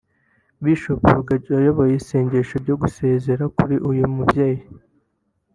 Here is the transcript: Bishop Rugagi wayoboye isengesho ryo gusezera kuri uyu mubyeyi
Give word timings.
Bishop 0.63 0.99
Rugagi 1.17 1.49
wayoboye 1.55 1.93
isengesho 1.97 2.53
ryo 2.63 2.75
gusezera 2.81 3.43
kuri 3.55 3.75
uyu 3.89 4.05
mubyeyi 4.15 4.61